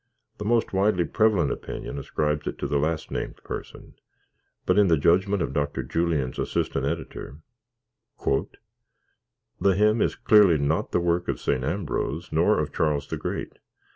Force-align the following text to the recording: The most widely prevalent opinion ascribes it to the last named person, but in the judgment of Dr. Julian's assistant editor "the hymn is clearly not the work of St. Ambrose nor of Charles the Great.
The 0.39 0.45
most 0.45 0.73
widely 0.73 1.05
prevalent 1.05 1.51
opinion 1.51 1.99
ascribes 1.99 2.47
it 2.47 2.57
to 2.57 2.67
the 2.67 2.79
last 2.79 3.11
named 3.11 3.35
person, 3.43 3.93
but 4.65 4.79
in 4.79 4.87
the 4.87 4.97
judgment 4.97 5.43
of 5.43 5.53
Dr. 5.53 5.83
Julian's 5.83 6.39
assistant 6.39 6.87
editor 6.87 7.37
"the 9.59 9.75
hymn 9.75 10.01
is 10.01 10.15
clearly 10.15 10.57
not 10.57 10.91
the 10.91 10.99
work 10.99 11.27
of 11.27 11.39
St. 11.39 11.63
Ambrose 11.63 12.31
nor 12.31 12.57
of 12.57 12.73
Charles 12.73 13.07
the 13.09 13.17
Great. 13.17 13.59